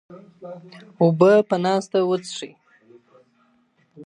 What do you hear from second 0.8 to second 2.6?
اوبه په ناسته وڅښئ.